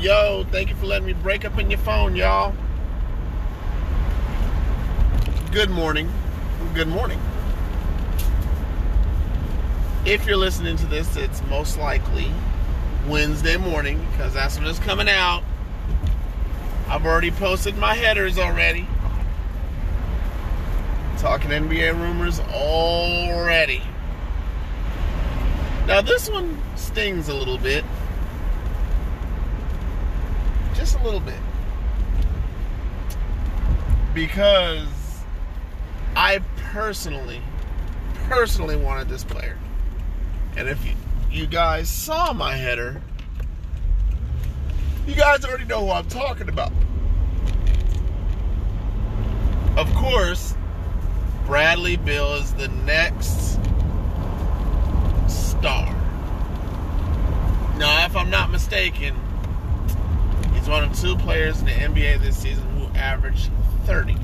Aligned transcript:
Yo, 0.00 0.46
thank 0.50 0.70
you 0.70 0.74
for 0.76 0.86
letting 0.86 1.06
me 1.06 1.12
break 1.12 1.44
up 1.44 1.58
in 1.58 1.70
your 1.70 1.78
phone, 1.80 2.16
y'all. 2.16 2.54
Good 5.52 5.68
morning. 5.68 6.10
Good 6.72 6.88
morning. 6.88 7.20
If 10.06 10.24
you're 10.24 10.38
listening 10.38 10.78
to 10.78 10.86
this, 10.86 11.16
it's 11.16 11.42
most 11.50 11.78
likely 11.78 12.32
Wednesday 13.08 13.58
morning 13.58 14.00
because 14.10 14.32
that's 14.32 14.58
when 14.58 14.66
it's 14.68 14.78
coming 14.78 15.06
out. 15.06 15.42
I've 16.88 17.04
already 17.04 17.30
posted 17.30 17.76
my 17.76 17.94
headers 17.94 18.38
already. 18.38 18.88
Talking 21.18 21.50
NBA 21.50 22.00
rumors 22.00 22.40
already. 22.40 23.82
Now, 25.86 26.00
this 26.00 26.30
one 26.30 26.58
stings 26.76 27.28
a 27.28 27.34
little 27.34 27.58
bit. 27.58 27.84
Just 30.80 30.98
a 30.98 31.04
little 31.04 31.20
bit. 31.20 31.38
Because 34.14 34.88
I 36.16 36.40
personally, 36.72 37.42
personally 38.28 38.76
wanted 38.76 39.10
this 39.10 39.22
player. 39.22 39.58
And 40.56 40.70
if 40.70 40.82
you, 40.86 40.92
you 41.30 41.46
guys 41.46 41.90
saw 41.90 42.32
my 42.32 42.56
header, 42.56 43.02
you 45.06 45.14
guys 45.14 45.44
already 45.44 45.66
know 45.66 45.84
who 45.84 45.92
I'm 45.92 46.08
talking 46.08 46.48
about. 46.48 46.72
Of 49.76 49.94
course, 49.94 50.54
Bradley 51.44 51.98
Beal 51.98 52.36
is 52.36 52.54
the 52.54 52.68
next 52.68 53.58
star. 55.28 55.94
Now, 57.76 58.06
if 58.06 58.16
I'm 58.16 58.30
not 58.30 58.50
mistaken, 58.50 59.14
he's 60.60 60.68
one 60.68 60.84
of 60.84 61.00
two 61.00 61.16
players 61.16 61.58
in 61.60 61.66
the 61.66 61.72
NBA 61.72 62.20
this 62.20 62.36
season 62.36 62.64
who 62.76 62.86
averaged 62.98 63.50
30. 63.86 64.16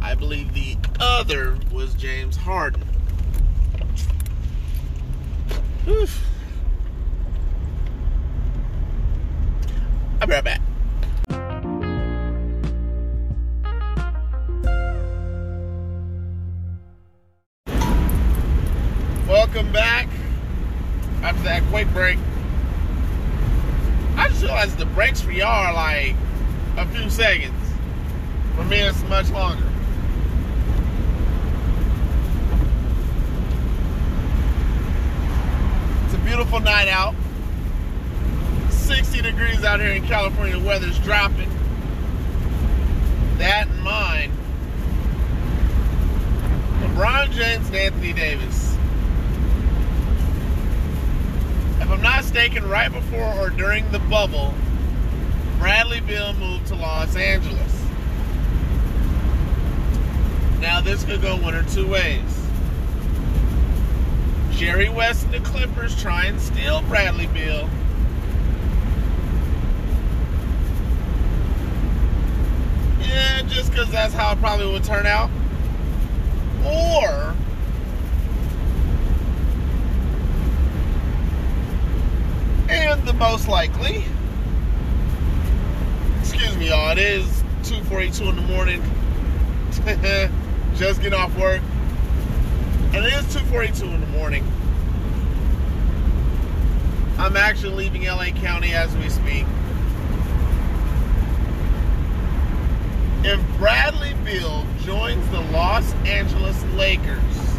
I 0.00 0.14
believe 0.14 0.54
the 0.54 0.76
other 1.00 1.58
was 1.72 1.94
James 1.94 2.36
Harden. 2.36 2.84
Oof. 5.88 6.24
I'll 10.20 10.26
be 10.26 10.34
right 10.34 10.44
back. 10.44 10.60
Realized 24.60 24.78
the 24.78 24.84
breaks 24.84 25.22
for 25.22 25.32
y'all 25.32 25.46
are 25.48 25.72
like 25.72 26.14
a 26.76 26.86
few 26.88 27.08
seconds. 27.08 27.54
For 28.56 28.62
me, 28.64 28.76
it's 28.80 29.02
much 29.04 29.30
longer. 29.30 29.64
It's 36.04 36.14
a 36.14 36.18
beautiful 36.26 36.60
night 36.60 36.88
out. 36.88 37.14
60 38.68 39.22
degrees 39.22 39.64
out 39.64 39.80
here 39.80 39.92
in 39.92 40.06
California. 40.06 40.58
The 40.58 40.66
weather's 40.66 40.98
dropping. 40.98 41.48
That 43.38 43.66
in 43.66 43.80
mind, 43.80 44.30
LeBron 46.82 47.30
James 47.30 47.66
and 47.68 47.76
Anthony 47.76 48.12
Davis. 48.12 48.76
If 51.79 51.79
I'm 51.90 52.02
not 52.02 52.22
mistaken, 52.22 52.68
right 52.68 52.92
before 52.92 53.34
or 53.34 53.50
during 53.50 53.90
the 53.90 53.98
bubble, 53.98 54.54
Bradley 55.58 56.00
Beal 56.00 56.32
moved 56.34 56.68
to 56.68 56.76
Los 56.76 57.16
Angeles. 57.16 57.84
Now, 60.60 60.80
this 60.80 61.04
could 61.04 61.20
go 61.20 61.36
one 61.36 61.54
or 61.54 61.64
two 61.64 61.88
ways. 61.88 62.46
Jerry 64.52 64.88
West 64.88 65.24
and 65.24 65.34
the 65.34 65.40
Clippers 65.40 66.00
try 66.00 66.26
and 66.26 66.40
steal 66.40 66.82
Bradley 66.82 67.26
Beal. 67.28 67.68
Yeah, 73.00 73.42
just 73.48 73.70
because 73.70 73.90
that's 73.90 74.14
how 74.14 74.32
it 74.32 74.38
probably 74.38 74.70
would 74.70 74.84
turn 74.84 75.06
out. 75.06 75.30
Or 76.64 77.34
and 82.70 83.06
the 83.06 83.12
most 83.14 83.48
likely 83.48 84.04
excuse 86.20 86.56
me 86.56 86.68
y'all 86.68 86.92
it 86.92 86.98
is 86.98 87.42
2.42 87.62 88.30
in 88.30 88.36
the 88.36 88.42
morning. 88.42 88.82
Just 90.76 91.02
getting 91.02 91.18
off 91.18 91.36
work. 91.38 91.60
And 92.92 93.04
it 93.04 93.12
is 93.12 93.24
2.42 93.34 93.94
in 93.94 94.00
the 94.00 94.06
morning. 94.08 94.44
I'm 97.18 97.36
actually 97.36 97.74
leaving 97.74 98.04
la 98.06 98.24
county 98.30 98.72
as 98.72 98.96
we 98.96 99.08
speak. 99.08 99.44
If 103.22 103.40
bradley 103.58 104.14
beal 104.24 104.66
joins 104.84 105.28
the 105.30 105.40
los 105.52 105.92
angeles 106.06 106.62
lakers 106.76 107.49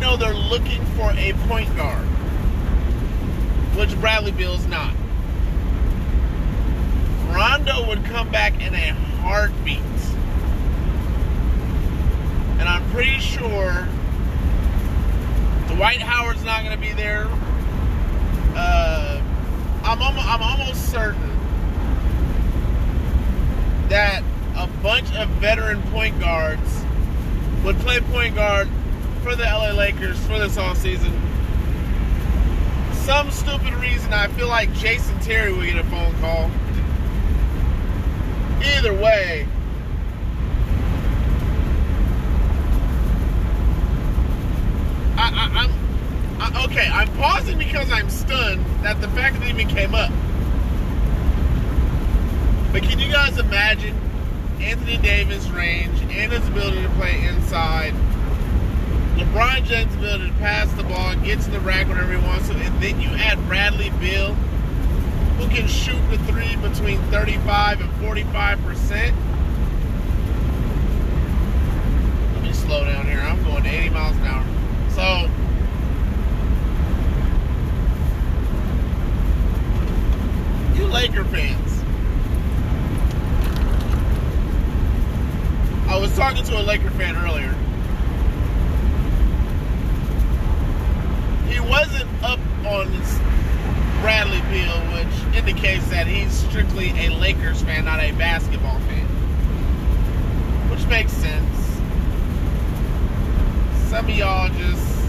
know 0.00 0.16
they're 0.16 0.34
looking 0.34 0.84
for 0.96 1.10
a 1.12 1.32
point 1.48 1.74
guard, 1.76 2.04
which 3.76 3.98
Bradley 4.00 4.32
Beal 4.32 4.54
is 4.54 4.66
not. 4.66 4.94
Rondo 7.28 7.86
would 7.88 8.04
come 8.04 8.30
back 8.30 8.60
in 8.60 8.74
a 8.74 8.92
heartbeat. 9.20 9.78
And 12.58 12.68
I'm 12.68 12.88
pretty 12.90 13.18
sure 13.18 13.86
Dwight 15.68 16.00
Howard's 16.00 16.42
not 16.44 16.64
going 16.64 16.74
to 16.74 16.80
be 16.80 16.92
there. 16.92 17.26
Uh, 18.56 19.22
I'm, 19.84 20.02
almost, 20.02 20.26
I'm 20.26 20.42
almost 20.42 20.90
certain 20.90 21.28
that 23.88 24.22
a 24.56 24.66
bunch 24.82 25.14
of 25.14 25.28
veteran 25.40 25.82
point 25.84 26.18
guards 26.18 26.84
would 27.64 27.78
play 27.78 28.00
point 28.00 28.34
guard 28.34 28.68
for 29.22 29.34
the 29.34 29.44
LA 29.44 29.70
Lakers 29.72 30.18
for 30.26 30.38
this 30.38 30.56
offseason. 30.56 31.12
Some 33.04 33.30
stupid 33.30 33.72
reason, 33.74 34.12
I 34.12 34.28
feel 34.28 34.48
like 34.48 34.72
Jason 34.74 35.18
Terry 35.20 35.52
will 35.52 35.64
get 35.64 35.76
a 35.76 35.84
phone 35.84 36.14
call. 36.20 36.50
Either 38.62 38.92
way, 38.92 39.46
I, 45.16 45.68
I, 46.40 46.64
okay. 46.64 46.88
I'm 46.88 47.08
pausing 47.16 47.58
because 47.58 47.90
I'm 47.90 48.10
stunned 48.10 48.64
that 48.82 49.00
the 49.00 49.08
fact 49.08 49.40
that 49.40 49.48
it 49.48 49.54
even 49.54 49.68
came 49.68 49.94
up. 49.94 50.10
But 52.72 52.82
can 52.82 52.98
you 52.98 53.10
guys 53.10 53.38
imagine 53.38 53.98
Anthony 54.60 54.98
Davis' 54.98 55.48
range 55.48 56.00
and 56.00 56.10
his 56.10 56.46
ability 56.46 56.82
to 56.82 56.88
play 56.90 57.24
inside? 57.26 57.94
LeBron 59.18 59.64
James' 59.64 59.92
ability 59.96 60.28
to 60.28 60.36
pass 60.36 60.72
the 60.74 60.84
ball, 60.84 61.16
get 61.16 61.40
to 61.40 61.50
the 61.50 61.58
rack 61.58 61.88
whenever 61.88 62.16
he 62.16 62.24
wants 62.24 62.48
to, 62.48 62.54
and 62.54 62.80
then 62.80 63.00
you 63.00 63.08
add 63.08 63.36
Bradley 63.48 63.90
Beal, 63.98 64.32
who 64.34 65.48
can 65.48 65.66
shoot 65.66 66.00
the 66.10 66.18
three 66.18 66.54
between 66.56 67.02
35 67.10 67.80
and 67.80 67.92
45 68.00 68.60
percent. 68.62 69.16
Let 72.34 72.44
me 72.44 72.52
slow 72.52 72.84
down 72.84 73.06
here. 73.06 73.18
I'm 73.18 73.42
going 73.42 73.66
80 73.66 73.90
miles 73.90 74.16
an 74.18 74.22
hour. 74.22 74.46
So. 74.94 75.28
You 80.76 80.86
Laker 80.86 81.24
fans. 81.24 81.82
I 85.88 85.98
was 85.98 86.14
talking 86.14 86.44
to 86.44 86.60
a 86.60 86.62
Laker 86.62 86.90
fan 86.90 87.16
earlier. 87.16 87.52
Wasn't 91.68 92.08
up 92.22 92.40
on 92.64 92.88
Bradley 94.00 94.40
Beal, 94.50 94.78
which 94.94 95.36
indicates 95.36 95.86
that 95.90 96.06
he's 96.06 96.32
strictly 96.32 96.90
a 96.90 97.10
Lakers 97.10 97.62
fan, 97.62 97.84
not 97.84 98.00
a 98.00 98.12
basketball 98.12 98.78
fan. 98.80 99.06
Which 100.70 100.86
makes 100.86 101.12
sense. 101.12 101.56
Some 103.90 104.06
of 104.06 104.10
y'all 104.10 104.48
just 104.50 105.08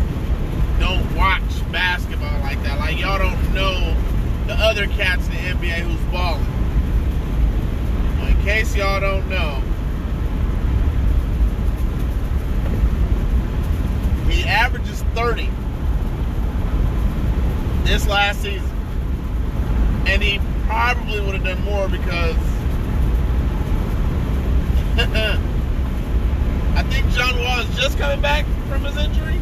don't 0.79 1.15
watch 1.15 1.71
basketball 1.71 2.39
like 2.41 2.61
that. 2.63 2.79
Like 2.79 2.99
y'all 2.99 3.19
don't 3.19 3.53
know 3.53 3.95
the 4.47 4.53
other 4.55 4.87
cats 4.87 5.27
in 5.27 5.33
the 5.33 5.67
NBA 5.67 5.79
who's 5.79 6.11
balling. 6.11 6.45
In 8.27 8.43
case 8.43 8.75
y'all 8.75 8.99
don't 8.99 9.29
know, 9.29 9.61
30 15.19 15.49
this 17.89 18.07
last 18.07 18.43
season. 18.43 18.69
And 20.05 20.21
he 20.21 20.39
probably 20.67 21.19
would 21.21 21.33
have 21.33 21.43
done 21.43 21.63
more 21.63 21.89
because 21.89 22.35
I 26.75 26.83
think 26.83 27.09
John 27.13 27.39
Wall 27.39 27.59
is 27.61 27.75
just 27.75 27.97
coming 27.97 28.21
back 28.21 28.45
from 28.67 28.83
his 28.83 28.95
injury. 28.95 29.39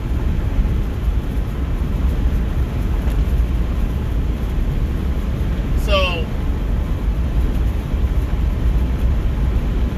So, 5.83 6.25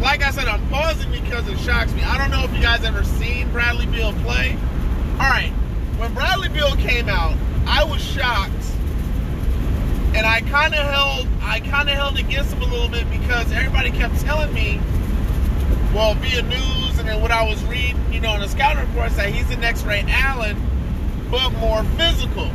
like 0.02 0.24
I 0.24 0.32
said, 0.32 0.48
I'm 0.48 0.68
pausing 0.70 1.12
because 1.12 1.48
it 1.48 1.60
shocks 1.60 1.94
me. 1.94 2.02
I 2.02 2.18
don't 2.18 2.32
know 2.32 2.44
if 2.46 2.54
you 2.56 2.64
guys 2.64 2.84
ever 2.84 3.04
seen 3.04 3.52
Bradley 3.52 3.86
Beal 3.86 4.14
play. 4.24 4.58
All 5.14 5.30
right, 5.30 5.52
when 5.98 6.14
Bradley 6.16 6.50
Beal 6.50 6.76
came 6.78 7.10
out, 7.10 7.38
I 7.70 7.84
was 7.84 8.02
shocked, 8.02 8.52
and 10.16 10.26
I 10.26 10.42
kind 10.42 10.74
of 10.74 10.84
held, 10.86 11.28
I 11.44 11.60
kind 11.60 11.88
of 11.88 11.96
held 11.96 12.18
against 12.18 12.52
him 12.52 12.64
a 12.64 12.66
little 12.66 12.90
bit 12.90 13.08
because 13.12 13.52
everybody 13.52 13.92
kept 13.92 14.20
telling 14.22 14.52
me, 14.54 14.82
well, 15.94 16.16
via 16.16 16.42
news 16.42 16.98
and 16.98 17.08
then 17.08 17.22
what 17.22 17.30
I 17.30 17.48
was 17.48 17.64
reading, 17.66 17.96
you 18.12 18.20
know, 18.20 18.34
in 18.34 18.42
the 18.42 18.50
scouting 18.50 18.82
reports 18.88 19.16
that 19.18 19.30
he's 19.30 19.48
the 19.50 19.56
next 19.58 19.84
Ray 19.86 20.04
Allen, 20.08 20.58
but 21.30 21.52
more 21.52 21.84
physical. 21.96 22.50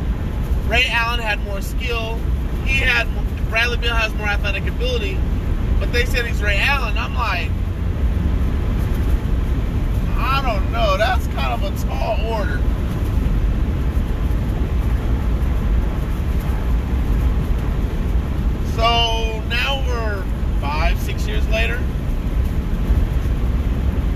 Ray 0.67 0.85
Allen 0.89 1.21
had 1.21 1.41
more 1.45 1.61
skill. 1.61 2.19
He 2.65 2.79
had 2.79 3.07
Bradley 3.49 3.77
Beal 3.77 3.93
has 3.93 4.13
more 4.15 4.27
athletic 4.27 4.67
ability, 4.67 5.17
but 5.79 5.93
they 5.93 6.03
said 6.03 6.25
he's 6.25 6.43
Ray 6.43 6.57
Allen. 6.57 6.97
I'm 6.97 7.15
like, 7.15 7.49
I 10.17 10.41
don't 10.41 10.71
know. 10.73 10.97
That's 10.97 11.25
kind 11.27 11.53
of 11.53 11.63
a 11.63 11.87
tall 11.87 12.19
order. 12.25 12.61
So 18.75 19.41
now 19.47 19.81
we're 19.87 20.21
five, 20.59 20.99
six 20.99 21.25
years 21.25 21.47
later, 21.47 21.75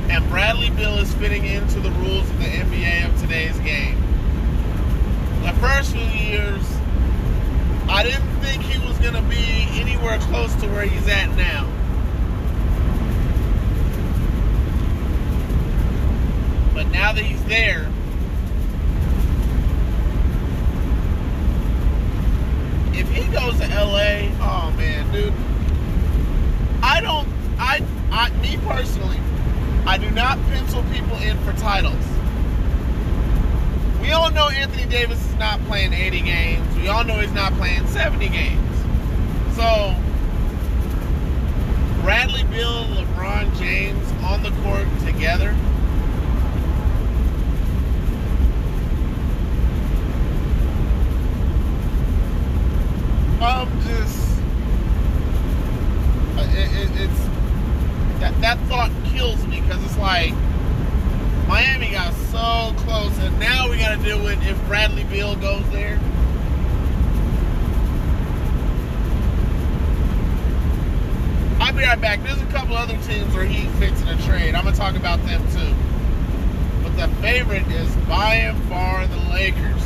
and 0.10 0.30
Bradley 0.30 0.70
Beal 0.72 0.98
is 0.98 1.14
fitting 1.14 1.46
into 1.46 1.80
the 1.80 1.92
rules 1.92 2.30
of 2.30 2.38
the 2.40 2.44
NBA 2.44 3.08
of 3.08 3.22
today's 3.22 3.58
game. 3.60 3.96
The 5.44 5.54
first 5.62 5.94
few 5.94 6.02
years, 6.02 6.62
I 7.88 8.04
didn't 8.04 8.30
think 8.42 8.62
he 8.64 8.86
was 8.86 8.98
going 8.98 9.14
to 9.14 9.22
be 9.30 9.68
anywhere 9.80 10.20
close 10.24 10.54
to 10.56 10.68
where 10.68 10.86
he's 10.86 11.08
at 11.08 11.30
now. 11.38 11.66
But 16.74 16.88
now 16.88 17.14
that 17.14 17.24
he's 17.24 17.44
there, 17.46 17.90
if 23.00 23.10
he 23.10 23.24
goes 23.32 23.58
to 23.60 23.68
LA, 23.68 24.28
oh 24.42 24.74
man, 24.76 25.10
dude. 25.14 25.34
I 26.84 27.00
don't 27.02 27.28
I 27.58 27.82
I 28.12 28.30
me 28.42 28.58
personally, 28.68 29.20
I 29.86 29.98
do 29.98 30.12
not 30.12 30.38
pencil 30.48 30.84
people 30.92 31.16
in 31.18 31.38
for 31.40 31.54
titles. 31.54 32.06
We 34.02 34.12
all 34.12 34.32
know 34.32 34.50
Anthony 34.50 34.86
Davis 34.86 35.24
is 35.26 35.36
not 35.36 35.62
playing 35.66 35.94
80 35.94 36.22
games. 36.22 36.76
We 36.76 36.88
all 36.88 37.04
know 37.04 37.20
he's 37.20 37.32
not 37.32 37.54
playing 37.54 37.88
70 37.88 38.28
games. 38.30 38.78
So 39.56 39.96
Bradley 42.02 42.42
and 42.42 42.98
LeBron 42.98 43.58
James 43.58 44.12
on 44.24 44.44
the 44.44 44.52
court 44.62 44.88
together 45.06 45.56
I'm 53.42 53.82
just. 53.84 54.40
It, 56.38 56.72
it, 56.76 57.02
it's 57.02 57.20
that 58.20 58.40
that 58.42 58.60
thought 58.68 58.92
kills 59.06 59.46
me 59.48 59.62
because 59.62 59.82
it's 59.86 59.98
like 59.98 60.34
Miami 61.48 61.92
got 61.92 62.14
so 62.14 62.76
close, 62.84 63.18
and 63.20 63.40
now 63.40 63.70
we 63.70 63.78
got 63.78 63.98
to 63.98 64.04
deal 64.04 64.22
with 64.22 64.46
if 64.46 64.62
Bradley 64.68 65.06
Beal 65.06 65.36
goes 65.38 65.64
there. 65.72 65.98
I'll 71.62 71.74
be 71.74 71.84
right 71.84 72.00
back. 72.00 72.22
There's 72.24 72.42
a 72.42 72.46
couple 72.48 72.76
other 72.76 72.98
teams 73.04 73.34
where 73.34 73.46
he 73.46 73.68
fits 73.80 74.02
in 74.02 74.10
a 74.10 74.22
trade. 74.24 74.54
I'm 74.54 74.66
gonna 74.66 74.76
talk 74.76 74.96
about 74.96 75.24
them 75.26 75.42
too. 75.54 75.74
But 76.84 76.98
the 76.98 77.08
favorite 77.22 77.59
is 77.72 77.96
by 78.08 78.36
and 78.36 78.58
far 78.70 79.06
the 79.08 79.18
Lakers. 79.32 79.86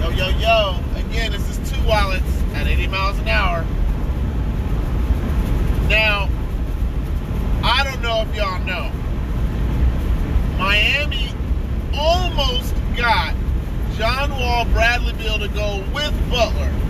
Yo, 0.00 0.10
yo, 0.10 0.28
yo. 0.38 0.80
Again, 0.96 1.32
this 1.32 1.58
is 1.58 1.70
two 1.70 1.86
wallets 1.86 2.22
at 2.54 2.66
80 2.66 2.86
miles 2.88 3.18
an 3.18 3.28
hour. 3.28 3.64
Now, 5.88 6.28
I 7.62 7.82
don't 7.84 8.02
know 8.02 8.22
if 8.22 8.34
y'all 8.34 8.64
know. 8.64 8.90
Miami 10.58 11.30
almost 11.94 12.74
got 12.96 13.34
John 13.96 14.30
Wall, 14.30 14.64
Bradley 14.66 15.12
Beal 15.14 15.38
to 15.38 15.48
go 15.48 15.82
with 15.94 16.30
Butler. 16.30 16.85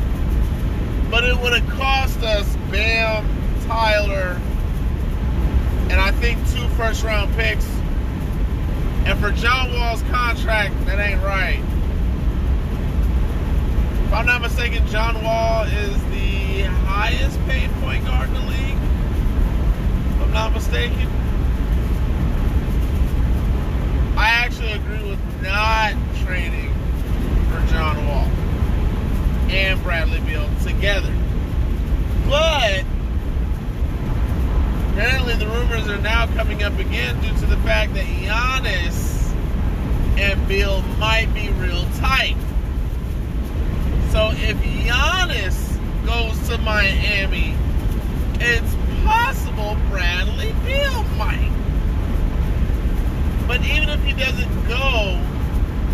But 1.16 1.24
it 1.24 1.40
would 1.40 1.54
have 1.54 1.78
cost 1.78 2.18
us 2.18 2.46
Bam, 2.70 3.26
Tyler, 3.64 4.38
and 5.88 5.94
I 5.94 6.10
think 6.10 6.38
two 6.50 6.68
first 6.76 7.02
round 7.04 7.34
picks. 7.36 7.66
And 9.06 9.18
for 9.18 9.30
John 9.30 9.72
Wall's 9.72 10.02
contract, 10.10 10.74
that 10.84 10.98
ain't 10.98 11.22
right. 11.22 11.62
If 14.04 14.12
I'm 14.12 14.26
not 14.26 14.42
mistaken, 14.42 14.86
John 14.88 15.24
Wall 15.24 15.62
is 15.62 15.94
the 16.10 16.64
highest 16.84 17.40
paid 17.46 17.70
point 17.80 18.04
guard 18.04 18.28
in 18.28 18.34
the 18.34 18.40
league. 18.40 18.78
If 20.16 20.20
I'm 20.20 20.32
not 20.34 20.52
mistaken. 20.52 21.08
I 24.18 24.28
actually 24.28 24.72
agree 24.72 25.08
with 25.08 25.42
not 25.42 25.94
trading 26.26 26.74
for 27.48 27.72
John 27.72 28.06
Wall 28.06 28.45
and 29.50 29.82
Bradley 29.82 30.20
Beal 30.20 30.48
together. 30.62 31.12
But 32.28 32.84
apparently 34.92 35.34
the 35.34 35.46
rumors 35.46 35.88
are 35.88 35.98
now 35.98 36.26
coming 36.26 36.62
up 36.62 36.78
again 36.78 37.20
due 37.20 37.34
to 37.40 37.46
the 37.46 37.56
fact 37.58 37.94
that 37.94 38.04
Giannis 38.04 39.30
and 40.18 40.48
Beal 40.48 40.82
might 40.98 41.32
be 41.34 41.50
real 41.50 41.84
tight. 41.96 42.36
So 44.10 44.30
if 44.32 44.56
Giannis 44.58 45.76
goes 46.06 46.48
to 46.48 46.58
Miami, 46.58 47.54
it's 48.40 48.74
possible 49.04 49.76
Bradley 49.90 50.52
Beal 50.64 51.02
might. 51.16 51.52
But 53.46 53.60
even 53.64 53.90
if 53.90 54.02
he 54.02 54.12
doesn't 54.12 54.68
go, 54.68 55.20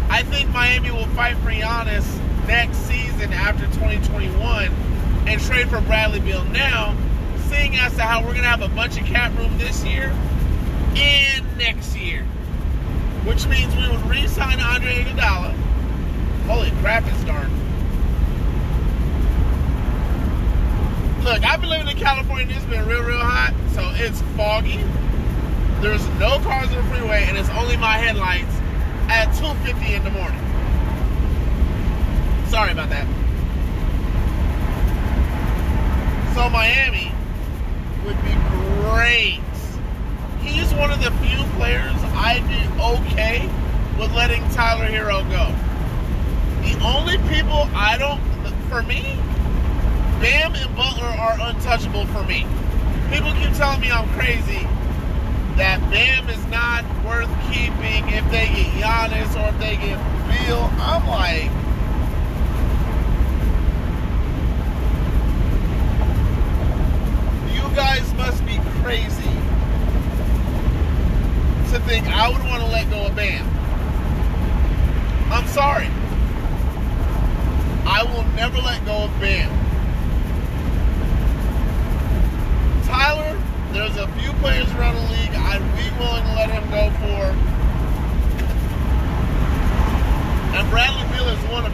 I 0.08 0.22
think 0.22 0.48
Miami 0.50 0.90
will 0.90 1.06
fight 1.08 1.36
for 1.38 1.50
Giannis 1.50 2.21
next 2.46 2.78
season 2.78 3.32
after 3.32 3.66
2021 3.66 4.66
and 5.26 5.40
trade 5.40 5.68
for 5.68 5.80
Bradley 5.82 6.20
Beal 6.20 6.44
now, 6.46 6.96
seeing 7.48 7.76
as 7.76 7.94
to 7.96 8.02
how 8.02 8.20
we're 8.20 8.32
going 8.32 8.42
to 8.42 8.48
have 8.48 8.62
a 8.62 8.68
bunch 8.68 9.00
of 9.00 9.06
cap 9.06 9.36
room 9.38 9.56
this 9.58 9.84
year 9.84 10.10
and 10.96 11.58
next 11.58 11.96
year. 11.96 12.24
Which 13.24 13.46
means 13.46 13.74
we 13.76 13.88
would 13.88 14.04
re-sign 14.06 14.60
Andre 14.60 15.04
Iguodala. 15.04 15.54
Holy 16.46 16.70
crap, 16.80 17.04
it's 17.06 17.24
dark. 17.24 17.48
Look, 21.22 21.44
I've 21.44 21.60
been 21.60 21.70
living 21.70 21.86
in 21.88 21.96
California 21.96 22.56
it's 22.56 22.64
been 22.64 22.84
real, 22.86 23.02
real 23.02 23.18
hot, 23.18 23.54
so 23.74 23.92
it's 23.94 24.20
foggy. 24.36 24.82
There's 25.80 26.04
no 26.18 26.40
cars 26.40 26.68
on 26.70 26.76
the 26.76 26.82
freeway, 26.94 27.24
and 27.28 27.38
it's 27.38 27.48
only 27.50 27.76
my 27.76 27.96
headlights 27.96 28.54
at 29.08 29.28
2.50 29.36 29.96
in 29.96 30.04
the 30.04 30.10
morning. 30.10 30.51
Sorry 32.52 32.72
about 32.72 32.90
that. 32.90 33.06
So 36.34 36.50
Miami 36.50 37.10
would 38.04 38.20
be 38.20 38.34
great. 38.84 39.40
He's 40.42 40.74
one 40.74 40.90
of 40.90 41.02
the 41.02 41.12
few 41.24 41.42
players 41.56 41.94
I'd 42.12 42.46
be 42.46 42.60
okay 42.78 43.48
with 43.98 44.12
letting 44.12 44.46
Tyler 44.50 44.84
Herro 44.84 45.22
go. 45.30 45.48
The 46.60 46.78
only 46.84 47.16
people 47.32 47.70
I 47.74 47.96
don't, 47.96 48.20
for 48.68 48.82
me, 48.82 49.16
Bam 50.20 50.54
and 50.54 50.76
Butler 50.76 51.06
are 51.06 51.38
untouchable 51.40 52.04
for 52.08 52.22
me. 52.24 52.46
People 53.10 53.32
keep 53.32 53.54
telling 53.56 53.80
me 53.80 53.90
I'm 53.90 54.06
crazy 54.10 54.68
that 55.56 55.80
Bam 55.90 56.28
is 56.28 56.44
not 56.48 56.84
worth 57.02 57.32
keeping 57.50 58.06
if 58.12 58.30
they 58.30 58.44
get 58.52 58.68
Giannis 58.76 59.42
or 59.42 59.48
if 59.48 59.58
they 59.58 59.76
get 59.76 59.96
Beal. 60.28 60.68
I'm 60.76 61.08
like, 61.08 61.50
guys 67.74 68.12
must 68.14 68.44
be 68.44 68.58
crazy 68.82 69.22
to 71.72 71.80
think 71.86 72.06
I 72.06 72.28
would 72.28 72.44
want 72.44 72.62
to 72.62 72.68
let 72.68 72.90
go 72.90 73.06
of 73.06 73.16
Bam. 73.16 73.48
I'm 75.32 75.46
sorry. 75.46 75.88
I 77.86 78.02
will 78.04 78.24
never 78.34 78.58
let 78.58 78.84
go 78.84 79.04
of 79.04 79.20
Bam. 79.20 79.50
Tyler, 82.84 83.40
there's 83.72 83.96
a 83.96 84.06
few 84.18 84.32
players 84.34 84.70
around 84.72 84.96
the 84.96 85.12
league 85.12 85.32
I'd 85.32 85.62
be 85.74 85.88
willing 85.98 86.24
to 86.24 86.34
let 86.34 86.50
him 86.50 86.68
go 86.68 86.90
for. 87.00 87.32
And 90.58 90.68
Bradley 90.68 91.08
Beal 91.16 91.28
is 91.28 91.42
one 91.50 91.64
of 91.64 91.71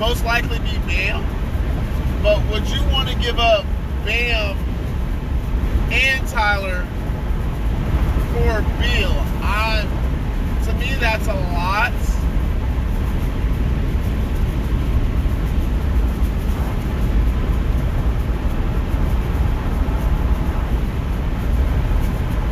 most 0.00 0.24
likely 0.24 0.58
be 0.60 0.78
Bam. 0.86 1.22
But 2.22 2.42
would 2.50 2.66
you 2.70 2.82
want 2.90 3.10
to 3.10 3.14
give 3.16 3.38
up 3.38 3.66
Bam 4.06 4.56
and 5.92 6.26
Tyler 6.26 6.86
for 8.32 8.62
Beal? 8.80 9.12
I, 9.42 9.86
to 10.64 10.72
me, 10.74 10.94
that's 10.94 11.26
a 11.26 11.34
lot. 11.34 11.92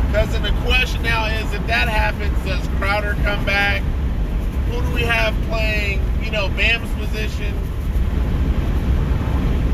Because 0.05 0.31
then 0.33 0.43
the 0.43 0.61
question 0.61 1.01
now 1.01 1.25
is, 1.25 1.51
if 1.53 1.65
that 1.65 1.87
happens, 1.87 2.37
does 2.45 2.67
Crowder 2.77 3.15
come 3.23 3.43
back? 3.43 3.81
Who 4.71 4.81
do 4.81 4.93
we 4.93 5.01
have 5.01 5.33
playing, 5.49 6.01
you 6.23 6.31
know, 6.31 6.49
Bam's 6.49 6.91
position? 6.95 7.53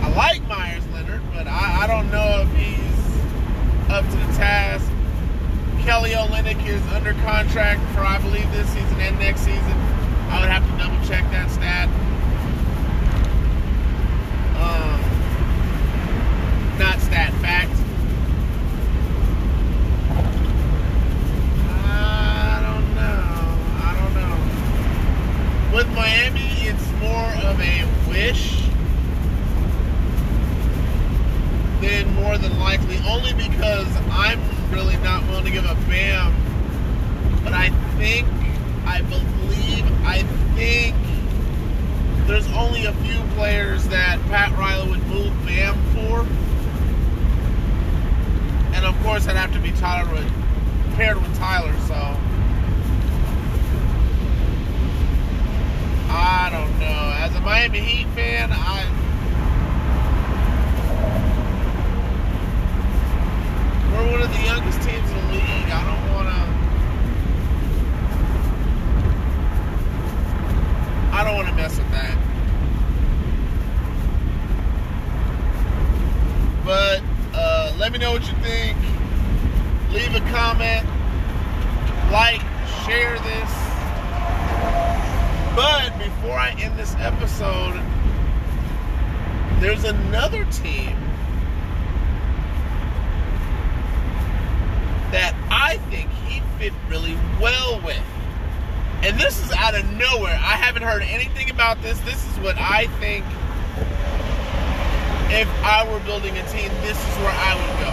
I 0.02 0.10
like 0.16 0.42
Meyers 0.48 0.88
Leonard, 0.94 1.22
but 1.34 1.48
I, 1.48 1.84
I 1.84 1.88
don't 1.88 2.10
know 2.12 2.42
if 2.48 2.52
he's 2.56 3.92
up 3.92 4.06
to 4.06 4.18
the 4.18 4.34
task. 4.38 4.90
Kelly 5.84 6.12
Olynyk 6.12 6.66
is 6.68 6.82
under 6.94 7.14
contract 7.24 7.80
for, 7.94 8.00
I 8.02 8.18
believe, 8.20 8.52
this 8.52 8.68
season 8.70 9.00
and 9.02 9.20
next 9.20 9.42
season. 9.42 9.78
I 10.30 10.40
would 10.42 10.50
have 10.50 10.66
to 10.66 10.78
double 10.78 10.98
check 11.06 11.24
that 11.32 11.52
stat. 11.52 11.88
Um, 14.58 15.00
not 16.80 17.00
stat, 17.02 17.32
fact. 17.36 17.72
I 21.70 22.62
don't 22.66 22.96
know. 22.96 23.22
I 23.84 23.94
don't 24.00 24.14
know. 24.16 24.36
With 25.76 25.85
Miami, 25.96 26.42
it's 26.68 26.92
more 27.00 27.32
of 27.50 27.58
a 27.62 27.86
wish 28.10 28.62
than 31.80 32.14
more 32.16 32.38
than 32.38 32.60
likely, 32.60 32.98
only 33.08 33.32
because 33.34 33.88
I'm 34.12 34.42
really 34.72 34.98
not 34.98 35.24
willing 35.30 35.46
to 35.46 35.52
give 35.52 35.64
a 35.64 35.76
Bam. 35.88 36.36
But 37.46 37.54
I 37.54 37.70
think, 37.98 38.28
I 38.86 39.04
believe, 39.04 39.86
I 40.04 40.24
think 40.56 40.96
there's 42.28 42.48
only 42.52 42.86
a 42.86 42.94
few 42.94 43.20
players 43.36 43.88
that 43.88 44.20
Pat 44.24 44.52
Riley 44.58 44.90
would 44.90 45.08
move 45.08 45.34
Bam 45.46 45.76
for. 45.94 46.28
And 48.76 48.86
of 48.86 49.02
course, 49.02 49.28
I'd 49.28 49.38
have 49.38 49.54
to 49.54 49.60
be 49.60 49.72
Tyler 49.72 50.12
with, 50.12 50.96
paired 50.96 51.22
with 51.22 51.38
Tyler, 51.38 51.74
so. 51.88 52.35
I 56.16 56.50
don't 56.50 56.80
know. 56.80 57.14
As 57.18 57.36
a 57.36 57.42
Miami 57.42 57.80
Heat 57.80 58.08
fan, 58.16 58.50
I 58.54 58.86
we're 63.92 64.12
one 64.12 64.22
of 64.22 64.32
the 64.32 64.42
youngest 64.44 64.82
teams 64.82 65.10
in 65.10 65.18
the 65.18 65.34
league. 65.34 65.70
I 65.72 65.84
don't 65.84 66.14
want 66.14 66.28
to. 66.30 66.42
I 71.16 71.24
don't 71.26 71.36
want 71.36 71.48
to 71.50 71.54
mess 71.56 71.78
with 71.78 71.92
that. 71.92 72.18
But 76.64 77.04
uh, 77.34 77.76
let 77.78 77.92
me 77.92 78.00
know 78.00 78.14
what 78.14 78.26
you 78.26 78.38
think. 78.42 78.78
Leave 79.92 80.16
a 80.16 80.22
comment. 80.32 80.88
Like, 82.10 82.42
share 82.86 83.20
this. 83.20 83.65
But 85.56 85.98
before 85.98 86.38
I 86.38 86.54
end 86.60 86.78
this 86.78 86.94
episode, 86.96 87.82
there's 89.62 89.86
another 89.86 90.44
team 90.52 90.98
that 95.12 95.34
I 95.50 95.78
think 95.90 96.12
he'd 96.28 96.44
fit 96.60 96.74
really 96.90 97.18
well 97.40 97.80
with. 97.86 98.04
And 99.02 99.18
this 99.18 99.42
is 99.46 99.52
out 99.54 99.76
of 99.76 99.90
nowhere. 99.92 100.34
I 100.34 100.58
haven't 100.58 100.84
heard 100.84 101.04
anything 101.04 101.50
about 101.50 101.82
this. 101.82 101.98
This 102.02 102.22
is 102.30 102.38
what 102.40 102.58
I 102.58 102.88
think 103.00 103.24
if 105.32 105.48
I 105.64 105.88
were 105.90 106.00
building 106.02 106.38
a 106.38 106.44
team, 106.50 106.70
this 106.82 106.98
is 106.98 107.18
where 107.20 107.32
I 107.32 107.56
would 107.56 107.80
go. 107.80 107.92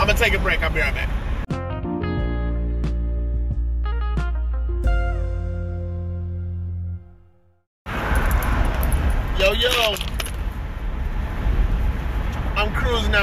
I'm 0.00 0.06
going 0.06 0.16
to 0.16 0.22
take 0.22 0.34
a 0.34 0.38
break. 0.38 0.62
I'll 0.62 0.70
be 0.70 0.78
right 0.78 0.94
back. 0.94 1.17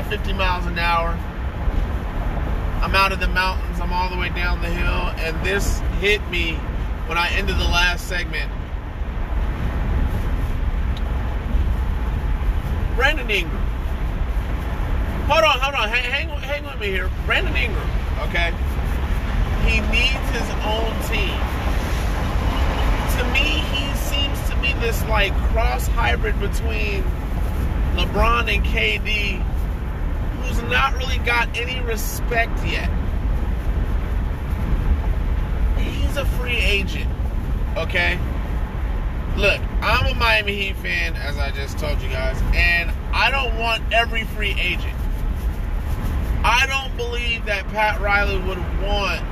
At 0.06 0.10
50 0.10 0.34
miles 0.34 0.66
an 0.66 0.78
hour. 0.78 1.10
I'm 2.82 2.96
out 2.96 3.12
of 3.12 3.20
the 3.20 3.28
mountains. 3.28 3.80
I'm 3.80 3.92
all 3.92 4.10
the 4.10 4.18
way 4.18 4.30
down 4.30 4.62
the 4.62 4.70
hill. 4.70 5.14
And 5.18 5.46
this 5.46 5.80
hit 6.00 6.28
me 6.30 6.54
when 7.08 7.18
I 7.18 7.30
ended 7.30 7.56
the 7.56 7.64
last 7.64 8.08
segment. 8.08 8.52
Brandon 12.96 13.30
Ingram. 13.30 13.62
Hold 15.28 15.44
on, 15.44 15.60
hold 15.60 15.76
on. 15.76 15.90
Hang, 15.90 16.30
hang, 16.30 16.30
hang 16.42 16.66
with 16.66 16.80
me 16.80 16.88
here. 16.88 17.10
Brandon 17.26 17.56
Ingram, 17.56 17.90
okay? 18.30 18.54
He 19.66 19.82
needs 19.90 20.30
his 20.30 20.50
own 20.64 20.94
team. 21.10 21.36
To 23.18 23.24
me, 23.34 23.64
he 23.74 23.96
seems 23.98 24.50
to 24.50 24.56
be 24.62 24.74
this 24.80 25.04
like 25.06 25.34
cross 25.52 25.88
hybrid 25.88 26.40
between 26.40 27.04
LeBron 27.96 28.54
and 28.54 28.64
KD 28.64 29.44
not 30.70 30.96
really 30.98 31.18
got 31.20 31.56
any 31.56 31.80
respect 31.82 32.64
yet. 32.66 32.90
He's 35.78 36.18
a 36.18 36.26
free 36.26 36.58
agent, 36.58 37.10
okay? 37.78 38.20
Look, 39.38 39.60
I'm 39.82 40.06
a 40.06 40.16
Miami 40.16 40.56
Heat 40.56 40.78
fan, 40.78 41.16
as 41.16 41.38
I 41.38 41.52
just 41.52 41.78
told 41.78 42.02
you 42.02 42.10
guys, 42.10 42.42
and 42.54 42.92
I 43.12 43.30
don't 43.32 43.58
want 43.58 43.84
every 43.94 44.24
free 44.24 44.56
agent. 44.60 44.96
I 46.44 46.66
don't 46.68 46.96
believe 46.96 47.46
that 47.46 47.68
Pat 47.68 48.00
Riley 48.00 48.38
would 48.38 48.60
want 48.82 49.26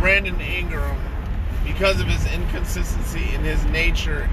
Brandon 0.00 0.40
Ingram 0.40 0.98
because 1.64 2.00
of 2.00 2.06
his 2.06 2.24
inconsistency 2.32 3.34
in 3.34 3.42
his 3.42 3.62
nature 3.66 4.30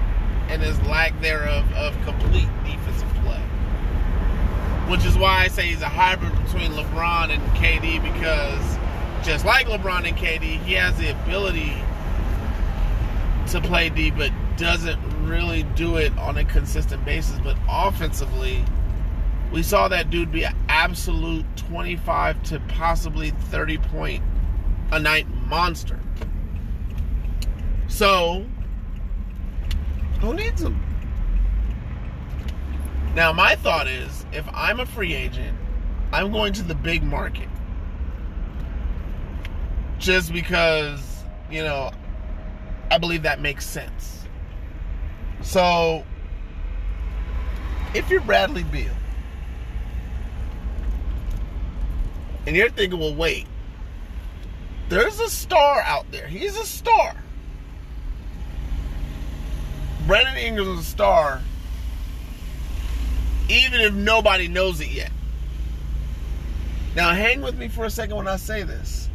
and 0.47 0.61
his 0.61 0.79
lack 0.83 1.19
thereof 1.21 1.71
of 1.73 1.93
complete 2.05 2.47
defensive. 2.63 3.18
Which 4.89 5.05
is 5.05 5.17
why 5.17 5.43
I 5.43 5.47
say 5.49 5.67
he's 5.67 5.81
a 5.81 5.89
hybrid 5.89 6.31
between 6.43 6.71
LeBron 6.71 7.29
and 7.29 7.41
KD 7.55 8.01
because 8.01 8.77
just 9.23 9.45
like 9.45 9.67
LeBron 9.67 10.07
and 10.07 10.17
KD, 10.17 10.63
he 10.63 10.73
has 10.73 10.97
the 10.97 11.09
ability 11.09 11.73
to 13.51 13.61
play 13.61 13.89
D, 13.89 14.11
but 14.11 14.31
doesn't 14.57 14.99
really 15.27 15.63
do 15.75 15.97
it 15.97 16.15
on 16.17 16.37
a 16.37 16.45
consistent 16.45 17.03
basis. 17.05 17.37
But 17.43 17.57
offensively, 17.69 18.63
we 19.51 19.63
saw 19.63 19.87
that 19.87 20.09
dude 20.09 20.31
be 20.31 20.43
an 20.43 20.55
absolute 20.69 21.45
25 21.55 22.43
to 22.43 22.59
possibly 22.67 23.31
30 23.31 23.77
point 23.77 24.23
a 24.91 24.99
night 24.99 25.27
monster. 25.47 25.99
So, 27.87 28.45
who 30.21 30.33
needs 30.33 30.61
him? 30.61 30.79
Now, 33.15 33.33
my 33.33 33.55
thought 33.55 33.87
is 33.87 34.25
if 34.31 34.47
I'm 34.53 34.79
a 34.79 34.85
free 34.85 35.13
agent, 35.13 35.57
I'm 36.11 36.31
going 36.31 36.53
to 36.53 36.63
the 36.63 36.75
big 36.75 37.03
market. 37.03 37.49
Just 39.97 40.31
because, 40.31 41.23
you 41.51 41.63
know, 41.63 41.91
I 42.91 42.97
believe 42.97 43.23
that 43.23 43.41
makes 43.41 43.65
sense. 43.65 44.25
So, 45.41 46.05
if 47.93 48.09
you're 48.09 48.21
Bradley 48.21 48.63
Beal, 48.63 48.93
and 52.45 52.55
you're 52.55 52.69
thinking, 52.69 52.99
well, 52.99 53.13
wait, 53.13 53.45
there's 54.89 55.19
a 55.19 55.29
star 55.29 55.81
out 55.81 56.11
there. 56.11 56.27
He's 56.27 56.57
a 56.57 56.65
star. 56.65 57.15
Brandon 60.07 60.35
Ingram's 60.37 60.79
a 60.79 60.83
star. 60.83 61.41
Even 63.49 63.81
if 63.81 63.93
nobody 63.93 64.47
knows 64.47 64.79
it 64.79 64.89
yet. 64.89 65.11
Now, 66.95 67.13
hang 67.13 67.41
with 67.41 67.57
me 67.57 67.67
for 67.67 67.85
a 67.85 67.89
second 67.89 68.15
when 68.15 68.27
I 68.27 68.37
say 68.37 68.63
this. 68.63 69.09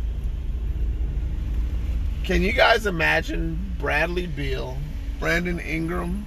Can 2.24 2.42
you 2.42 2.52
guys 2.52 2.86
imagine 2.86 3.76
Bradley 3.78 4.26
Beal, 4.26 4.76
Brandon 5.20 5.60
Ingram, 5.60 6.24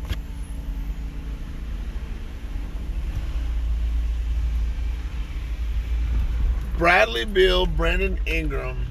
Bradley 6.78 7.26
Beal, 7.26 7.66
Brandon 7.66 8.20
Ingram, 8.28 8.86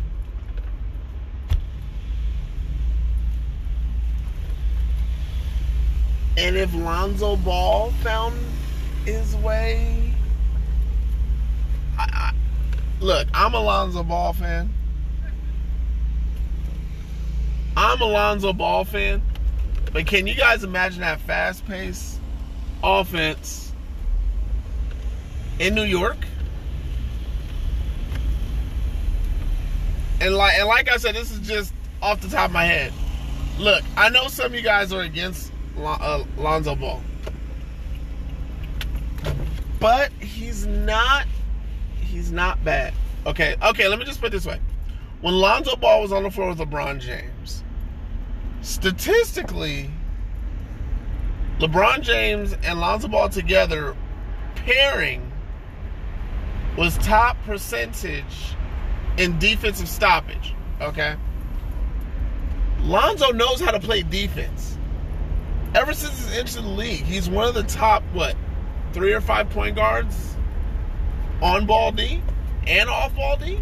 and 6.37 6.57
if 6.57 6.75
Lonzo 6.75 7.37
Ball 7.37 7.93
found 8.03 8.37
his 9.07 9.37
way, 9.37 10.13
I, 11.97 12.03
I, 12.03 12.33
look, 13.01 13.29
I'm 13.33 13.55
a 13.55 13.61
Lonzo 13.61 14.03
Ball 14.03 14.33
fan. 14.33 14.69
I'm 17.77 18.01
a 18.01 18.07
Lonzo 18.07 18.53
Ball 18.53 18.85
fan, 18.85 19.23
but 19.93 20.07
can 20.07 20.27
you 20.27 20.35
guys 20.35 20.65
imagine 20.65 21.01
that 21.01 21.21
fast 21.21 21.67
paced 21.67 22.19
offense 22.83 23.73
in 25.59 25.75
New 25.75 25.85
York? 25.85 26.17
And 30.21 30.35
like 30.35 30.59
and 30.59 30.67
like 30.67 30.91
I 30.91 30.97
said, 30.97 31.15
this 31.15 31.31
is 31.31 31.47
just 31.47 31.75
off 32.01 32.23
the 32.23 32.29
top 32.29 32.47
of 32.47 32.53
my 32.53 32.65
head. 32.65 32.93
Look, 33.59 33.85
I 33.97 34.09
know 34.09 34.29
some 34.29 34.47
of 34.47 34.55
you 34.55 34.63
guys 34.63 34.93
are 34.93 35.03
against 35.03 35.53
uh, 35.79 36.25
Lonzo 36.39 36.75
Ball, 36.75 37.03
but 39.81 40.11
he's 40.13 40.67
not. 40.67 41.27
He's 42.01 42.33
not 42.33 42.63
bad. 42.65 42.95
Okay, 43.27 43.57
okay. 43.63 43.89
Let 43.89 43.99
me 43.99 44.05
just 44.05 44.21
put 44.21 44.33
this 44.33 44.47
way: 44.47 44.61
when 45.21 45.35
Lonzo 45.35 45.77
Ball 45.77 46.03
was 46.03 46.13
on 46.13 46.23
the 46.23 46.31
floor 46.31 46.51
with 46.51 46.59
LeBron 46.59 47.01
James, 47.01 47.65
statistically, 48.63 49.91
LeBron 51.59 52.03
James 52.03 52.55
and 52.65 52.81
Lonzo 52.81 53.09
Ball 53.09 53.29
together 53.29 53.97
pairing 54.55 55.33
was 56.77 56.99
top 56.99 57.37
percentage 57.45 58.55
in 59.17 59.39
defensive 59.39 59.89
stoppage. 59.89 60.55
Okay. 60.81 61.17
Lonzo 62.83 63.31
knows 63.31 63.61
how 63.61 63.71
to 63.71 63.81
play 63.81 64.03
defense. 64.03 64.79
Ever 65.75 65.93
since 65.93 66.19
he's 66.19 66.39
entered 66.39 66.63
the 66.63 66.69
league, 66.69 67.05
he's 67.05 67.29
one 67.29 67.49
of 67.49 67.55
the 67.55 67.63
top 67.65 68.03
what 68.13 68.37
three 68.97 69.13
or 69.13 69.21
five 69.21 69.51
point 69.51 69.77
guards 69.77 70.35
on 71.43 71.67
ball 71.67 71.93
D 71.93 72.23
and 72.67 72.89
off 72.89 73.15
ball 73.15 73.37
D. 73.37 73.61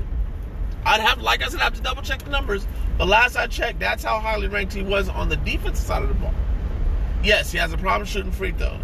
I'd 0.87 1.01
have, 1.01 1.20
like 1.20 1.42
I 1.42 1.49
said, 1.49 1.61
I 1.61 1.64
have 1.64 1.75
to 1.75 1.83
double 1.83 2.03
check 2.03 2.23
the 2.23 2.31
numbers. 2.31 2.64
But 2.97 3.09
last 3.09 3.35
I 3.35 3.49
checked, 3.49 3.81
that's 3.81 4.05
how 4.05 4.20
highly 4.20 4.47
ranked 4.47 4.73
he 4.73 4.83
was 4.83 5.09
on 5.09 5.29
the 5.29 5.37
defensive 5.37 5.85
side 5.85 6.03
of 6.03 6.09
the 6.09 6.14
ball. 6.14 6.33
Yes, 7.25 7.51
he 7.51 7.59
has 7.59 7.73
a 7.73 7.77
problem 7.77 8.07
shooting 8.07 8.31
free 8.31 8.53
throws, 8.53 8.79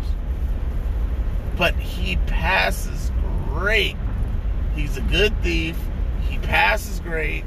but 1.56 1.76
he 1.76 2.16
passes 2.26 3.12
great. 3.50 3.94
He's 4.74 4.96
a 4.96 5.02
good 5.02 5.32
thief. 5.44 5.78
He 6.28 6.38
passes 6.38 6.98
great. 6.98 7.44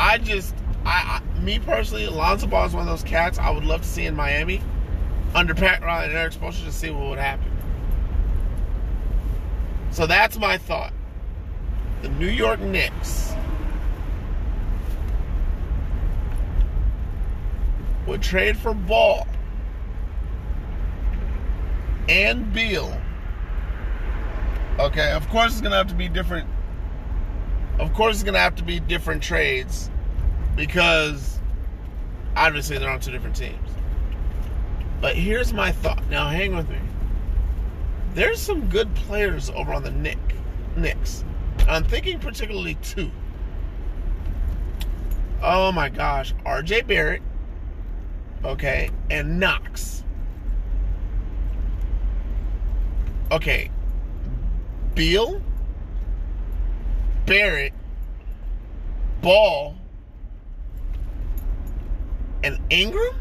I 0.00 0.16
just, 0.16 0.54
I, 0.86 1.20
I 1.20 1.40
me 1.40 1.58
personally, 1.58 2.06
Alonzo 2.06 2.46
Ball 2.46 2.64
is 2.64 2.72
one 2.72 2.80
of 2.80 2.88
those 2.88 3.02
cats 3.02 3.38
I 3.38 3.50
would 3.50 3.64
love 3.64 3.82
to 3.82 3.88
see 3.88 4.06
in 4.06 4.16
Miami 4.16 4.62
under 5.34 5.54
Pat 5.54 5.82
Riley 5.82 6.06
and 6.06 6.16
Erik 6.16 6.32
Spoelstra 6.32 6.64
to 6.64 6.72
see 6.72 6.88
what 6.88 7.10
would 7.10 7.18
happen. 7.18 7.53
So 9.94 10.06
that's 10.06 10.36
my 10.36 10.58
thought. 10.58 10.92
The 12.02 12.10
New 12.10 12.28
York 12.28 12.60
Knicks 12.60 13.32
would 18.06 18.20
trade 18.20 18.56
for 18.56 18.74
Ball 18.74 19.26
and 22.08 22.52
Beal. 22.52 23.00
Okay, 24.78 25.12
of 25.12 25.26
course 25.30 25.52
it's 25.52 25.60
gonna 25.62 25.76
have 25.76 25.88
to 25.88 25.94
be 25.94 26.08
different 26.08 26.48
of 27.78 27.92
course, 27.92 28.16
it's 28.16 28.22
to 28.24 28.38
have 28.38 28.54
to 28.56 28.62
be 28.62 28.78
different 28.78 29.22
trades 29.22 29.90
because 30.56 31.40
obviously 32.36 32.78
they're 32.78 32.90
on 32.90 33.00
two 33.00 33.10
different 33.10 33.34
teams. 33.34 33.68
But 35.00 35.16
here's 35.16 35.52
my 35.52 35.72
thought. 35.72 36.08
Now, 36.08 36.28
hang 36.28 36.54
with 36.54 36.68
me. 36.68 36.78
There's 38.14 38.40
some 38.40 38.68
good 38.68 38.94
players 38.94 39.50
over 39.50 39.74
on 39.74 39.82
the 39.82 39.90
Nick, 39.90 40.18
Knicks. 40.76 41.24
I'm 41.68 41.82
thinking 41.82 42.20
particularly 42.20 42.76
two. 42.76 43.10
Oh 45.42 45.72
my 45.72 45.88
gosh, 45.88 46.32
RJ 46.46 46.86
Barrett, 46.86 47.22
okay, 48.44 48.90
and 49.10 49.40
Knox. 49.40 50.04
Okay, 53.32 53.68
Beal 54.94 55.42
Barrett, 57.26 57.72
Ball, 59.22 59.74
and 62.44 62.60
Ingram? 62.70 63.16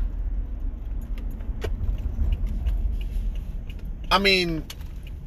I 4.12 4.20
mean, 4.20 4.64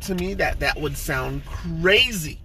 to 0.06 0.14
me 0.14 0.34
that 0.34 0.60
that 0.60 0.80
would 0.80 0.96
sound 0.96 1.44
crazy. 1.46 2.40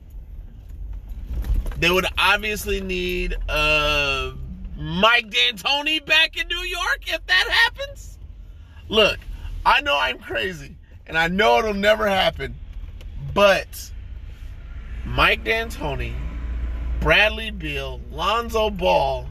They 1.78 1.90
would 1.90 2.06
obviously 2.18 2.82
need 2.82 3.36
uh, 3.50 4.32
Mike 4.78 5.30
D'Antoni 5.30 6.06
back 6.06 6.38
in 6.38 6.48
New 6.48 6.64
York 6.64 7.04
if 7.08 7.26
that 7.26 7.48
happens. 7.50 8.18
Look, 8.90 9.20
I 9.66 9.82
know 9.82 9.98
I'm 9.98 10.20
crazy, 10.20 10.76
and 11.08 11.18
I 11.18 11.28
know 11.28 11.60
it'll 11.60 11.74
never 11.74 12.08
happen, 12.08 12.56
but 13.34 13.92
Mike 15.06 15.44
D'Antoni, 15.44 16.14
Bradley 17.00 17.52
Beal, 17.52 18.02
Lonzo 18.12 18.70
Ball, 18.70 19.28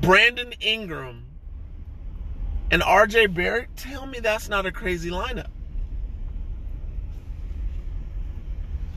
Brandon 0.00 0.52
Ingram, 0.60 1.24
and 2.70 2.82
RJ 2.82 3.34
Barrett, 3.34 3.74
tell 3.76 4.06
me 4.06 4.20
that's 4.20 4.48
not 4.48 4.64
a 4.64 4.72
crazy 4.72 5.10
lineup. 5.10 5.50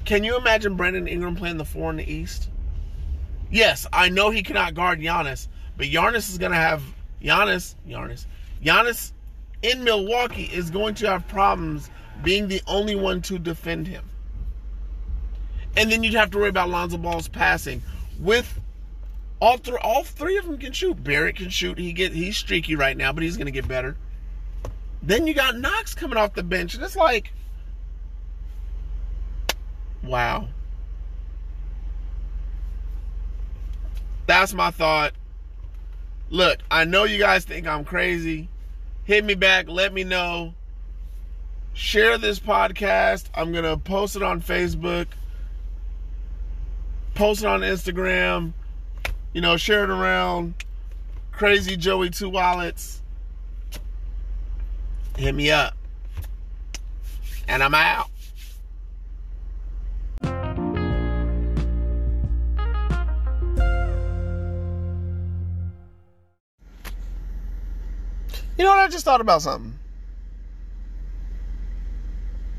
Can 0.06 0.24
you 0.24 0.38
imagine 0.38 0.76
Brandon 0.76 1.08
Ingram 1.08 1.36
playing 1.36 1.58
the 1.58 1.66
four 1.66 1.90
in 1.90 1.98
the 1.98 2.12
East? 2.12 2.50
Yes, 3.52 3.88
I 3.92 4.10
know 4.10 4.30
he 4.30 4.44
cannot 4.44 4.76
guard 4.76 5.00
Giannis, 5.00 5.48
but 5.78 5.88
Giannis 5.88 6.30
is 6.30 6.38
going 6.38 6.52
to 6.52 6.58
have 6.58 6.84
Giannis, 7.22 7.76
Giannis, 7.88 8.26
Giannis 8.64 9.12
in 9.64 9.84
Milwaukee 9.84 10.50
is 10.54 10.70
going 10.70 10.94
to 10.96 11.10
have 11.10 11.28
problems 11.28 11.90
being 12.24 12.48
the 12.48 12.62
only 12.68 12.96
one 12.96 13.22
to 13.24 13.40
defend 13.40 13.88
him. 13.88 14.06
And 15.76 15.92
then 15.92 16.04
you'd 16.04 16.14
have 16.14 16.32
to 16.32 16.38
worry 16.38 16.50
about 16.50 16.70
Lonzo 16.70 16.98
Ball's 16.98 17.28
passing. 17.28 17.82
With 18.20 18.62
all 19.40 19.58
three, 19.58 19.78
all 19.82 20.04
three 20.04 20.38
of 20.38 20.46
them 20.46 20.58
can 20.58 20.72
shoot. 20.72 21.04
Barrett 21.04 21.36
can 21.36 21.50
shoot. 21.50 21.78
He 21.78 21.92
get 21.94 22.14
he's 22.14 22.38
streaky 22.38 22.76
right 22.76 22.96
now, 22.96 23.12
but 23.12 23.24
he's 23.24 23.38
going 23.38 23.48
to 23.48 23.52
get 23.52 23.68
better. 23.68 23.98
Then 25.02 25.28
you 25.28 25.34
got 25.34 25.58
Knox 25.58 25.94
coming 25.94 26.18
off 26.18 26.34
the 26.34 26.44
bench, 26.44 26.76
and 26.76 26.84
it's 26.84 26.96
like, 26.96 27.32
wow. 30.06 30.48
That's 34.28 34.54
my 34.54 34.72
thought. 34.72 35.14
Look, 36.30 36.60
I 36.72 36.86
know 36.86 37.04
you 37.04 37.20
guys 37.20 37.46
think 37.46 37.68
I'm 37.68 37.86
crazy. 37.86 38.50
Hit 39.04 39.24
me 39.24 39.36
back. 39.36 39.70
Let 39.70 39.94
me 39.94 40.04
know. 40.04 40.54
Share 41.74 42.18
this 42.18 42.40
podcast. 42.40 43.26
I'm 43.36 43.52
going 43.52 43.66
to 43.66 43.78
post 43.78 44.16
it 44.16 44.24
on 44.24 44.42
Facebook 44.42 45.08
post 47.16 47.44
it 47.44 47.48
on 47.48 47.62
Instagram, 47.62 48.54
you 49.34 49.42
know, 49.42 49.58
share 49.58 49.84
it 49.84 49.90
around. 49.90 50.54
Crazy 51.32 51.76
Joey 51.76 52.12
Two 52.12 52.30
Wallets. 52.30 53.02
Hit 55.18 55.34
me 55.34 55.50
up. 55.50 55.76
And 57.48 57.64
I'm 57.64 57.74
out. 57.74 58.10
You 68.58 68.64
know 68.64 68.72
what? 68.72 68.80
I 68.80 68.88
just 68.88 69.06
thought 69.06 69.22
about 69.22 69.42
something 69.42 69.80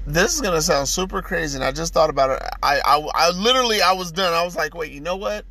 this 0.07 0.35
is 0.35 0.41
gonna 0.41 0.63
sound 0.63 0.89
super 0.89 1.21
crazy, 1.21 1.57
and 1.57 1.65
I 1.65 1.73
just 1.73 1.93
thought 1.93 2.11
about 2.11 2.31
it. 2.31 2.43
I, 2.63 2.81
I, 2.85 3.11
I 3.15 3.31
literally, 3.31 3.83
I 3.83 3.93
was 3.93 4.13
done. 4.13 4.33
I 4.33 4.45
was 4.45 4.57
like, 4.57 4.75
wait, 4.75 4.93
you 4.93 5.01
know 5.01 5.17
what? 5.17 5.45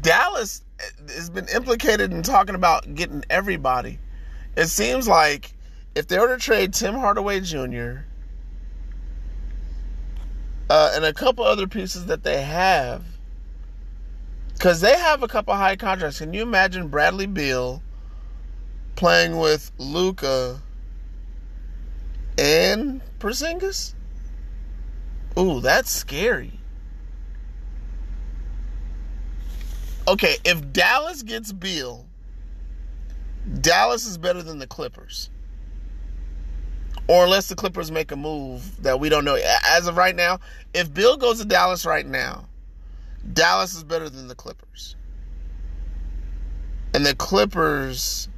Dallas 0.00 0.62
has 1.08 1.30
been 1.30 1.48
implicated 1.48 2.12
in 2.12 2.22
talking 2.22 2.54
about 2.54 2.94
getting 2.94 3.24
everybody. 3.30 3.98
It 4.56 4.66
seems 4.66 5.08
like 5.08 5.54
if 5.94 6.08
they 6.08 6.18
were 6.18 6.28
to 6.28 6.36
trade 6.36 6.74
Tim 6.74 6.94
Hardaway 6.94 7.40
Jr., 7.40 8.00
uh, 10.68 10.92
and 10.94 11.04
a 11.04 11.12
couple 11.12 11.44
other 11.44 11.66
pieces 11.66 12.06
that 12.06 12.22
they 12.22 12.42
have. 12.42 13.04
Because 14.52 14.80
they 14.80 14.96
have 14.98 15.22
a 15.22 15.28
couple 15.28 15.54
high 15.54 15.76
contracts. 15.76 16.18
Can 16.18 16.34
you 16.34 16.42
imagine 16.42 16.88
Bradley 16.88 17.26
Beal 17.26 17.82
playing 18.96 19.36
with 19.36 19.70
Luka 19.78 20.60
and 22.38 23.00
Porzingis? 23.18 23.94
Ooh, 25.38 25.60
that's 25.60 25.90
scary. 25.90 26.58
Okay, 30.08 30.36
if 30.44 30.72
Dallas 30.72 31.22
gets 31.22 31.52
Beal, 31.52 32.06
Dallas 33.60 34.06
is 34.06 34.18
better 34.18 34.42
than 34.42 34.58
the 34.58 34.66
Clippers. 34.66 35.30
Or 37.08 37.24
unless 37.24 37.48
the 37.48 37.54
Clippers 37.54 37.90
make 37.90 38.10
a 38.10 38.16
move 38.16 38.82
that 38.82 38.98
we 38.98 39.08
don't 39.08 39.24
know. 39.24 39.38
As 39.68 39.86
of 39.86 39.96
right 39.96 40.14
now, 40.14 40.40
if 40.74 40.92
Beal 40.92 41.16
goes 41.16 41.38
to 41.40 41.44
Dallas 41.44 41.86
right 41.86 42.06
now, 42.06 42.48
Dallas 43.32 43.74
is 43.74 43.84
better 43.84 44.08
than 44.08 44.28
the 44.28 44.34
Clippers. 44.34 44.96
And 46.94 47.04
the 47.04 47.14
Clippers 47.14 48.28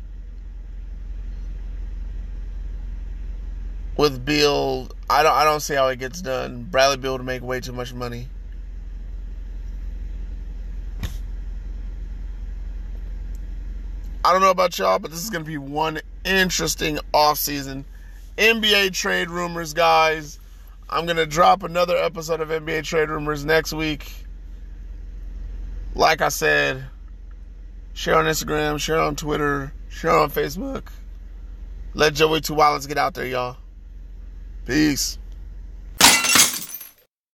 with 3.98 4.24
Beal, 4.24 4.88
I 5.10 5.22
don't 5.22 5.34
I 5.34 5.44
don't 5.44 5.60
see 5.60 5.74
how 5.74 5.88
it 5.88 5.98
gets 5.98 6.22
done. 6.22 6.62
Bradley 6.62 6.96
Beal 6.96 7.18
to 7.18 7.24
make 7.24 7.42
way 7.42 7.60
too 7.60 7.72
much 7.72 7.92
money. 7.92 8.28
I 14.24 14.32
don't 14.32 14.40
know 14.40 14.50
about 14.50 14.78
y'all, 14.78 14.98
but 14.98 15.10
this 15.10 15.22
is 15.22 15.30
going 15.30 15.44
to 15.44 15.48
be 15.48 15.58
one 15.58 16.00
interesting 16.24 16.98
offseason. 17.14 17.84
NBA 18.36 18.92
trade 18.92 19.30
rumors, 19.30 19.72
guys. 19.72 20.38
I'm 20.90 21.06
going 21.06 21.16
to 21.16 21.26
drop 21.26 21.62
another 21.62 21.96
episode 21.96 22.40
of 22.40 22.48
NBA 22.48 22.84
trade 22.84 23.08
rumors 23.08 23.44
next 23.44 23.72
week. 23.72 24.10
Like 25.94 26.20
I 26.20 26.28
said, 26.28 26.84
share 27.94 28.16
on 28.16 28.26
Instagram, 28.26 28.78
share 28.78 29.00
on 29.00 29.16
Twitter, 29.16 29.72
share 29.88 30.16
on 30.18 30.30
Facebook. 30.30 30.88
Let 31.94 32.14
Joey 32.14 32.40
Two 32.40 32.54
Wallets 32.54 32.86
get 32.86 32.98
out 32.98 33.14
there, 33.14 33.26
y'all. 33.26 33.56
Peace. 34.68 35.16